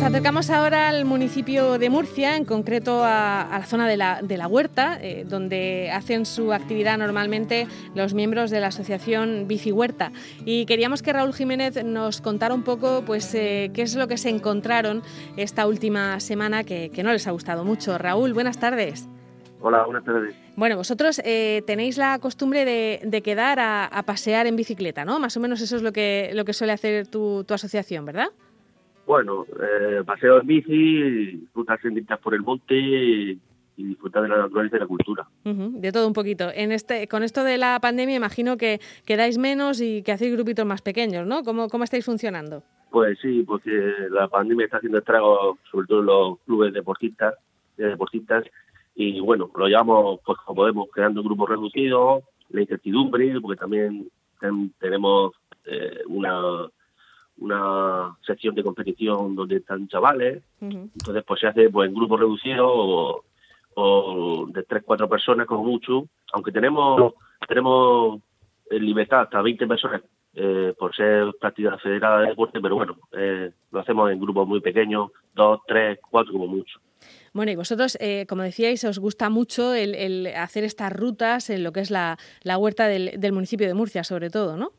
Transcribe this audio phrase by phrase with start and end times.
[0.00, 4.38] Nos acercamos ahora al municipio de Murcia, en concreto a, la zona de la, de
[4.38, 10.10] la Huerta, eh, donde hacen su actividad normalmente los miembros de la asociación Bici Huerta.
[10.46, 14.16] Y queríamos que Raúl Jiménez nos contara un poco pues, eh, qué es lo que
[14.16, 15.02] se encontraron
[15.36, 17.98] esta última semana que, no les ha gustado mucho.
[17.98, 19.06] Raúl, buenas tardes.
[19.60, 20.34] Hola, buenas tardes.
[20.56, 25.20] Bueno, vosotros eh, tenéis la costumbre de, quedar a, pasear en bicicleta, ¿no?
[25.20, 28.30] Más o menos eso es lo que, lo que suele hacer tu, tu asociación, ¿verdad?
[29.10, 33.40] Bueno, eh, paseo en bici, rutas senditas por el monte y,
[33.76, 35.26] disfrutar de la naturaleza y la cultura.
[35.42, 36.48] de todo un poquito.
[36.54, 40.64] En este, con esto de la pandemia imagino que quedáis menos y que hacéis grupitos
[40.64, 41.42] más pequeños, ¿no?
[41.42, 42.62] ¿Cómo, cómo estáis funcionando?
[42.92, 43.72] Pues sí, porque
[44.10, 47.34] la pandemia está haciendo estragos, sobre todo en los clubes deportistas,
[47.76, 48.44] de deportistas,
[48.94, 54.08] y bueno, lo llevamos pues como podemos, creando grupos reducidos, la incertidumbre, porque también
[54.78, 55.32] tenemos
[55.64, 56.70] eh, una
[57.40, 63.22] una sección de competición donde están chavales, entonces pues se hace pues en grupos reducidos
[63.74, 67.14] o, de tres, cuatro personas como mucho, aunque tenemos
[67.48, 68.20] tenemos
[68.70, 70.02] en libertad hasta 20 personas
[70.34, 74.60] eh, por ser práctica federada de deporte, pero bueno, eh, lo hacemos en grupos muy
[74.60, 76.78] pequeños, dos, tres, cuatro como mucho.
[77.32, 81.72] Bueno, y vosotros, eh, como decíais, os gusta mucho el, hacer estas rutas en lo
[81.72, 84.72] que es la, la huerta del, del municipio de Murcia, sobre todo, ¿no?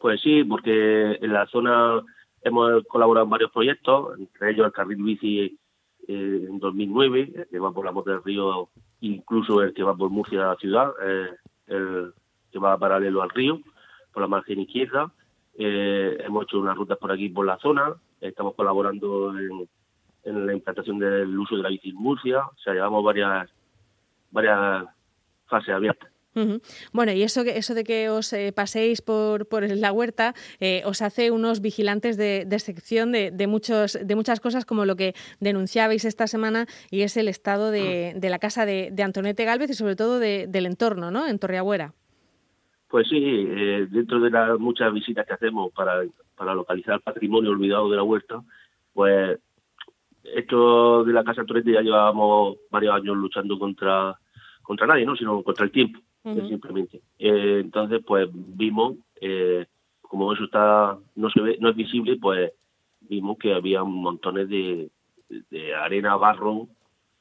[0.00, 2.02] Pues sí, porque en la zona
[2.40, 5.58] hemos colaborado en varios proyectos, entre ellos el carril bici
[6.08, 9.94] eh, en 2009, el que va por la Mota del Río, incluso el que va
[9.94, 11.28] por Murcia ciudad, eh,
[11.66, 12.14] el
[12.50, 13.60] que va paralelo al río,
[14.10, 15.12] por la margen izquierda.
[15.58, 17.94] Eh, hemos hecho unas rutas por aquí, por la zona.
[18.22, 22.46] Estamos colaborando en, la implantación del uso de la bici en Murcia.
[22.46, 23.50] O sea, llevamos varias,
[24.30, 24.86] varias
[25.46, 26.10] fases abiertas.
[26.92, 31.02] Bueno, y eso, eso de que os eh, paséis por, por la huerta eh, os
[31.02, 35.14] hace unos vigilantes de, de sección de, de, muchos, de muchas cosas, como lo que
[35.40, 39.74] denunciabais esta semana, y es el estado de, de la casa de, Antonete Galvez y
[39.74, 41.26] sobre todo del entorno, ¿no?
[41.26, 41.94] En Torreagüera.
[42.88, 46.02] Pues sí, eh, dentro de las muchas visitas que hacemos para,
[46.36, 48.42] para localizar el patrimonio olvidado de la huerta,
[48.92, 49.38] pues
[50.22, 54.16] esto de la casa Antonete ya llevábamos varios años luchando contra,
[54.62, 55.16] contra nadie, ¿no?
[55.16, 57.00] sino contra el tiempo simplemente.
[57.18, 59.66] Eh, entonces, pues vimos, eh,
[60.02, 62.52] como eso está no se ve, no es visible, pues
[63.00, 64.90] vimos que había montones de,
[65.50, 66.68] de arena, barro,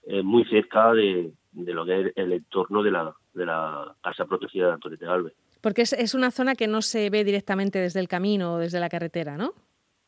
[0.06, 4.26] eh, muy cerca de, de, lo que es el entorno de la, de la casa
[4.26, 8.00] protegida de Antonio de Porque es, es una zona que no se ve directamente desde
[8.00, 9.54] el camino o desde la carretera, ¿no?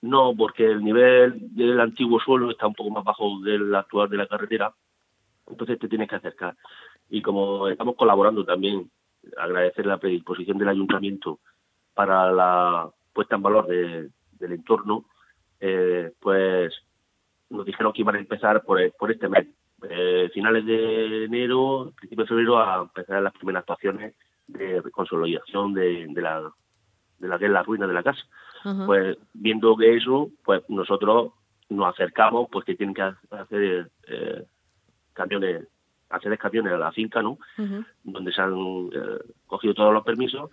[0.02, 4.18] No, porque el nivel del antiguo suelo está un poco más bajo del actual de
[4.18, 4.74] la carretera,
[5.48, 6.56] entonces te tienes que acercar
[7.12, 8.90] y como estamos colaborando también,
[9.38, 11.40] agradecer la predisposición del ayuntamiento
[11.94, 15.06] para la puesta en valor del entorno,
[15.60, 16.74] eh, pues
[17.50, 19.46] nos dijeron que iban a empezar por, por este mes.
[19.90, 24.16] Eh, finales de enero, principio de febrero, a empezar las primeras actuaciones
[24.48, 26.50] de consolidación de, la
[27.20, 28.22] de la que es la ruina de la casa.
[28.86, 31.34] Pues viendo que eso, pues nosotros
[31.70, 33.02] nos acercamos, pues que tienen que
[33.32, 34.46] hacer eh,
[35.14, 35.68] camiones
[36.12, 37.38] hacer camiones a la finca, ¿no?
[38.04, 38.54] Donde se han
[38.94, 40.50] eh, cogido todos los permisos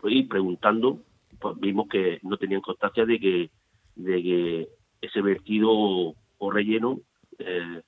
[0.00, 0.98] pues, y preguntando,
[1.38, 3.50] pues vimos que no tenían constancia de que
[3.96, 4.68] de que
[5.00, 7.00] ese vertido o, relleno
[7.38, 7.80] eh,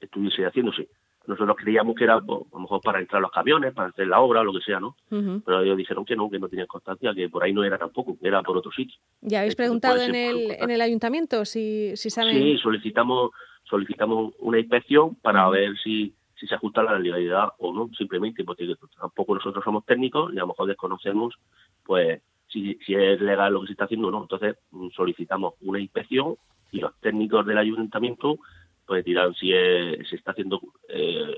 [0.00, 0.88] estuviese haciéndose.
[1.26, 4.20] Nosotros creíamos que era pues, a lo mejor para entrar los camiones, para hacer la
[4.20, 4.94] obra, o lo que sea, ¿no?
[5.08, 8.18] Pero ellos dijeron que no, que no tenían constancia, que por ahí no era tampoco,
[8.20, 8.96] era por otro sitio.
[9.22, 12.36] ¿Ya habéis preguntado en el, en el ayuntamiento si, si saben?
[12.36, 13.30] Sí, solicitamos,
[13.64, 18.44] solicitamos una inspección para ver si si se ajusta a la legalidad o no, simplemente
[18.44, 18.68] porque
[19.00, 21.34] tampoco nosotros somos técnicos y a lo mejor desconocemos
[21.82, 24.22] pues si, si es legal lo que se está haciendo o no.
[24.22, 26.36] Entonces mm, solicitamos una inspección
[26.70, 28.36] y los técnicos del ayuntamiento
[28.84, 31.34] pues dirán si se está haciendo eh,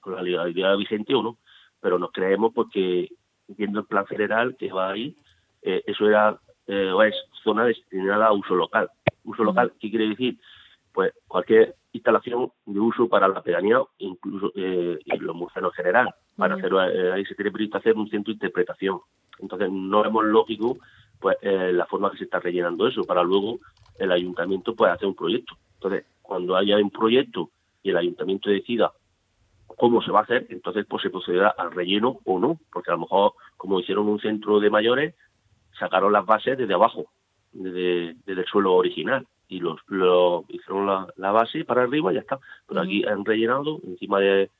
[0.00, 1.38] con la legalidad vigente o no.
[1.80, 3.08] Pero nos creemos porque
[3.46, 5.14] viendo el plan general que va ahí,
[5.62, 7.14] eh, eso era eh, o es
[7.44, 8.90] zona destinada a uso local.
[9.22, 10.38] Uso local, ¿qué quiere decir?
[10.94, 16.14] Pues cualquier instalación de uso para la pedanía, incluso eh, los museos en general.
[16.36, 19.00] Para hacer, eh, ahí se tiene previsto hacer un centro de interpretación.
[19.40, 20.78] Entonces, no vemos lógico
[21.20, 23.58] pues eh, la forma que se está rellenando eso, para luego
[23.98, 25.56] el ayuntamiento pueda hacer un proyecto.
[25.74, 27.50] Entonces, cuando haya un proyecto
[27.82, 28.92] y el ayuntamiento decida
[29.66, 32.94] cómo se va a hacer, entonces pues se procederá al relleno o no, porque a
[32.94, 35.14] lo mejor, como hicieron un centro de mayores,
[35.78, 37.06] sacaron las bases desde abajo,
[37.52, 42.20] desde, desde el suelo original y los, lo hicieron la, base para arriba y ya
[42.20, 42.40] está.
[42.66, 44.50] Pero aquí han rellenado encima de,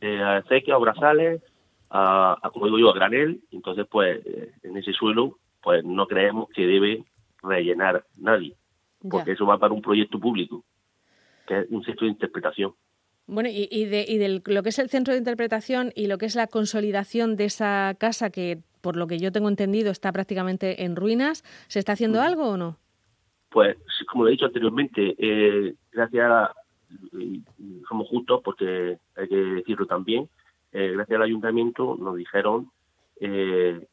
[0.00, 1.42] de acequia o brazales,
[1.90, 3.40] a, como digo yo, a granel.
[3.50, 7.04] Entonces, pues, eh, en ese suelo, pues no creemos que debe
[7.42, 8.54] rellenar nadie.
[9.10, 10.64] porque eso va para un proyecto público,
[11.46, 12.74] que es un centro de interpretación.
[13.26, 16.26] Bueno, y, de, y de lo que es el centro de interpretación y lo que
[16.26, 20.84] es la consolidación de esa casa que, por lo que yo tengo entendido, está prácticamente
[20.84, 22.81] en ruinas, ¿se está haciendo algo o no?
[23.52, 23.76] Pues,
[24.10, 26.54] como lo he dicho anteriormente, eh, gracias a,
[27.88, 30.28] somos justos porque hay que decirlo también,
[30.72, 32.70] eh, gracias al ayuntamiento nos dijeron
[33.20, 33.86] eh,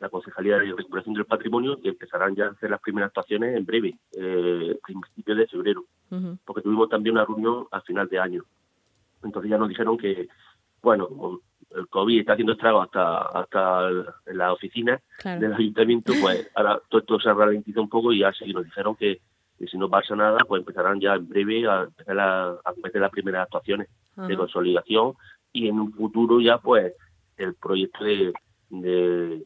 [0.00, 3.64] la Concejalía de Recuperación del Patrimonio que empezarán ya a hacer las primeras actuaciones en
[3.64, 5.84] breve, eh, principios de febrero,
[6.44, 8.42] porque tuvimos también una reunión al final de año.
[9.22, 10.28] Entonces ya nos dijeron que,
[10.82, 11.40] bueno,
[11.74, 13.88] el COVID está haciendo estrago hasta hasta
[14.26, 18.52] en la oficina del ayuntamiento, pues ahora todo esto se ralentiza un poco y así
[18.52, 19.20] nos dijeron que,
[19.66, 23.44] si no pasa nada, pues empezarán ya en breve a empezar a, meter las primeras
[23.44, 25.14] actuaciones de consolidación
[25.52, 26.94] y en un futuro ya pues
[27.36, 28.32] el proyecto de,
[28.70, 29.44] de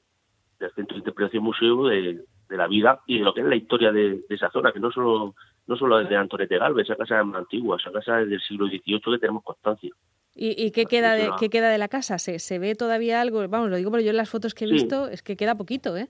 [0.58, 3.92] del Centro de Interpretación Museo de, la vida y de lo que es la historia
[3.92, 5.34] de, esa zona, que no solo
[5.66, 8.40] no solo es de Antonete Galvez, esa casa es más antigua, esa casa es del
[8.40, 9.90] siglo XVIII que tenemos constancia.
[10.40, 12.18] ¿Y, qué, queda de, qué queda de la casa?
[12.18, 13.46] ¿Se, ¿Se ve todavía algo?
[13.48, 15.96] Vamos, lo digo pero yo en las fotos que he visto es que queda poquito,
[15.96, 16.08] ¿eh?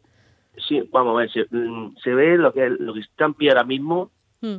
[0.69, 3.65] Sí, vamos a ver, se, mm, ve lo que, lo que está en pie ahora
[3.65, 4.11] mismo
[4.43, 4.59] mm.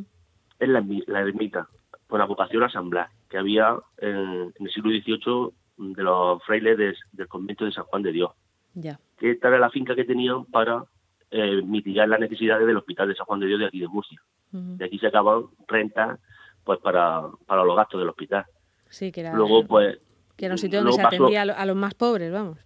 [0.59, 1.67] es la, la ermita,
[2.07, 6.97] con la vocación a San Blas, que había en, el siglo XVIII de los frailes
[7.11, 8.31] del convento de San Juan de Dios.
[8.73, 8.99] Ya.
[9.19, 10.83] Que esta era la finca que tenían para
[11.29, 14.19] eh, mitigar las necesidades del hospital de San Juan de Dios de aquí de Murcia.
[14.51, 16.19] De aquí se acaban rentas
[16.63, 18.45] pues para, para los gastos del hospital.
[18.89, 19.99] Sí, que era, luego, pues,
[20.35, 22.57] que era un sitio donde se atendía a, los más pobres, vamos.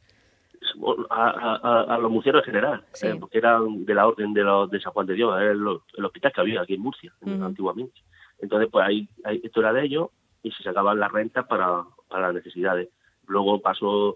[1.09, 4.93] A, los murcianos en general, eh, porque eran de la orden de, los, de San
[4.93, 5.67] Juan de Dios, era el,
[6.05, 8.01] hospital que había aquí en Murcia, antiguamente.
[8.39, 9.07] Entonces, pues ahí,
[9.43, 10.09] esto era de ellos
[10.41, 12.89] y se sacaban las rentas para, para las necesidades.
[13.27, 14.15] Luego pasó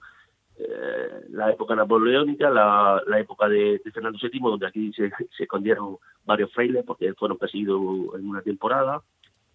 [0.59, 6.51] eh, la época napoleónica, la, la época de, Fernando VII, donde aquí se, escondieron varios
[6.51, 7.80] frailes porque fueron perseguidos
[8.15, 9.01] en una temporada.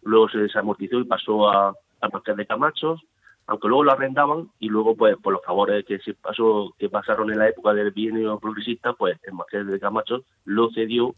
[0.02, 3.00] Luego se desamortizó y pasó a, a Marqués de Camachos,
[3.46, 7.30] aunque luego lo arrendaban y luego pues por los favores que se pasó que pasaron
[7.30, 11.14] en la época del bienio progresista, pues el Marqués de Camachos lo cedió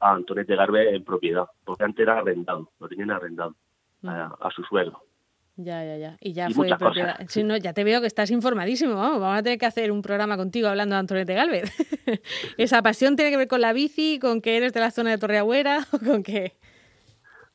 [0.00, 3.54] a Antonete Garbe en propiedad, porque antes era arrendado, lo tenían arrendado
[4.04, 5.02] a, a su suegro.
[5.56, 6.16] Ya, ya, ya.
[6.20, 7.16] Y ya fue propiedad.
[7.44, 8.96] No, ya te veo que estás informadísimo.
[8.96, 11.72] Vamos, vamos a tener que hacer un programa contigo hablando de Antonete Galvez.
[12.58, 15.18] ¿Esa pasión tiene que ver con la bici, con que eres de la zona de
[15.18, 16.56] Torreagüera o con qué?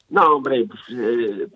[0.09, 1.47] No, hombre, pues, eh,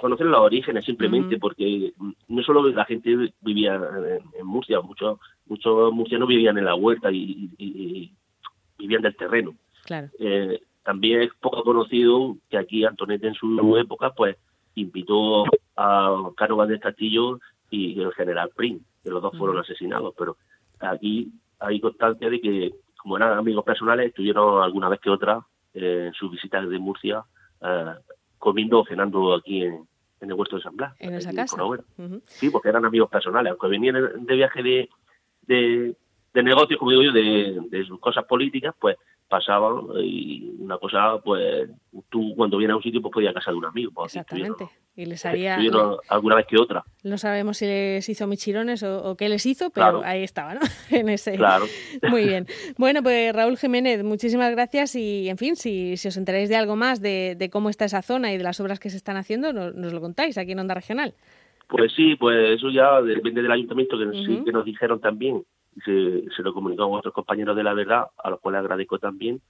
[0.00, 1.92] conocer los orígenes simplemente, porque
[2.28, 8.12] no solo la gente vivía en, Murcia, muchos muchos murcianos vivían en la huerta y,
[8.78, 9.54] vivían del terreno.
[9.84, 10.08] Claro.
[10.20, 14.36] Eh, también es poco conocido que aquí Antonete en su época, pues
[14.76, 15.44] invitó
[15.76, 20.36] a Cánovas de Castillo y el general Prim, que los dos fueron asesinados, pero
[20.78, 26.04] aquí hay constancia de que, como eran amigos personales, estuvieron alguna vez que otra eh,
[26.06, 27.24] en sus visitas de Murcia
[28.38, 29.86] comiendo o cenando aquí en,
[30.20, 30.94] el huerto de San Blas.
[30.98, 31.56] En esa casa.
[32.24, 34.88] Sí, porque eran amigos personales, aunque venían de viaje de,
[35.42, 35.96] de,
[36.34, 38.96] de negocios, como digo yo, de, de sus cosas políticas, pues
[39.28, 41.68] pasaban y una cosa, pues
[42.08, 43.92] tú cuando vienes a un sitio pues podías casar de un amigo.
[43.92, 44.68] Pues, Exactamente.
[44.98, 45.56] Y les haría...
[46.08, 46.82] alguna vez que otra.
[47.04, 50.60] No sabemos si les hizo michirones o, qué les hizo, pero ahí estaba, ¿no?
[50.90, 51.36] en ese...
[51.36, 51.66] Claro.
[52.10, 52.46] Muy bien.
[52.76, 56.74] Bueno, pues Raúl Jiménez, muchísimas gracias y, en fin, si, si os enteráis de algo
[56.74, 59.92] más de, cómo está esa zona y de las obras que se están haciendo, nos,
[59.92, 61.14] lo contáis aquí en Onda Regional.
[61.68, 65.44] Pues sí, pues eso ya depende del ayuntamiento que, que nos dijeron también
[65.84, 69.40] se, se lo comunicó a otros compañeros de la verdad, a los cuales agradezco también,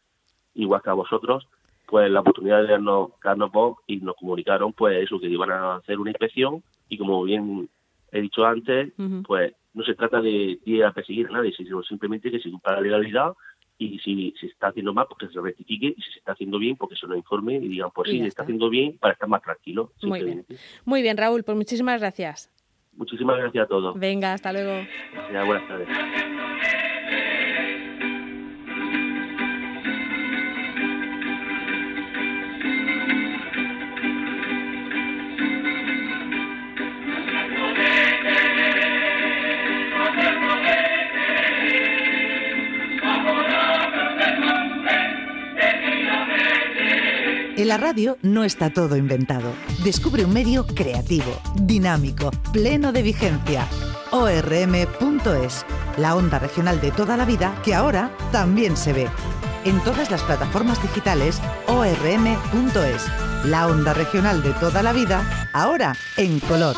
[0.52, 1.48] igual que a vosotros,
[1.88, 5.76] pues la oportunidad de darnos, darnos voz y nos comunicaron pues eso, que iban a
[5.76, 7.68] hacer una inspección y como bien
[8.12, 8.92] he dicho antes,
[9.26, 12.74] pues no se trata de ir a perseguir a nadie, sino simplemente que se cumpla
[12.74, 13.32] la legalidad
[13.78, 16.58] y si se está haciendo mal, pues que se rectifique y si se está haciendo
[16.58, 19.28] bien, porque se nos informe y digan, pues sí, se está haciendo bien para estar
[19.28, 19.92] más tranquilo.
[20.02, 20.44] Muy bien.
[20.84, 22.50] Muy bien, Raúl, pues muchísimas gracias.
[22.92, 23.98] Muchísimas gracias a todos.
[23.98, 24.84] Venga, hasta luego.
[25.32, 25.88] Ya, buenas tardes.
[47.68, 49.52] La radio no está todo inventado.
[49.84, 53.68] Descubre un medio creativo, dinámico, pleno de vigencia.
[54.10, 55.66] ORM.es,
[55.98, 59.06] la onda regional de toda la vida que ahora también se ve.
[59.66, 63.04] En todas las plataformas digitales, ORM.es,
[63.44, 66.74] la onda regional de toda la vida, ahora en color.